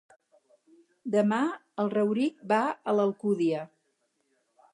Demà 1.15 1.41
en 1.83 1.91
Rauric 1.97 2.41
va 2.53 2.63
a 2.71 2.97
l'Alcúdia. 2.97 3.63